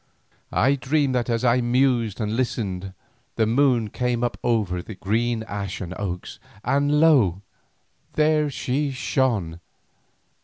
I 0.55 0.73
dreamed 0.77 1.13
that 1.13 1.29
as 1.29 1.45
I 1.45 1.61
mused 1.61 2.19
and 2.19 2.35
listened 2.35 2.93
the 3.35 3.45
moon 3.45 3.91
came 3.91 4.23
up 4.23 4.35
over 4.43 4.81
the 4.81 4.95
green 4.95 5.43
ash 5.43 5.79
and 5.79 5.93
oaks, 5.93 6.39
and 6.63 6.99
lo! 6.99 7.43
there 8.13 8.49
she 8.49 8.89
shone. 8.89 9.59